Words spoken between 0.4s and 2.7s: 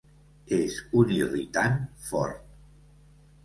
És un irritant fort.